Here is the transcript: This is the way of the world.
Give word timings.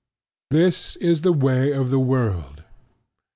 This 0.49 0.95
is 0.95 1.21
the 1.21 1.31
way 1.31 1.71
of 1.71 1.91
the 1.91 1.99
world. 1.99 2.63